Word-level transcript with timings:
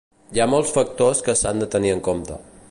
Hi 0.37 0.41
ha 0.45 0.47
molts 0.53 0.71
factors 0.77 1.21
que 1.27 1.37
s’han 1.43 1.63
de 1.65 1.69
tenir 1.77 1.93
en 1.99 2.03
compte. 2.09 2.41